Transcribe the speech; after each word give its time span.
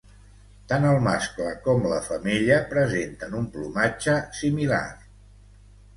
Tant 0.71 0.87
el 0.91 0.95
mascle 1.07 1.51
com 1.67 1.85
la 1.91 1.99
femella 2.07 2.57
presenten 2.73 3.39
un 3.41 3.45
plomatge 3.57 4.17
similar. 4.43 4.85